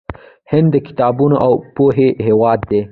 [0.51, 2.79] هند د کتابونو او پوهې هیواد دی.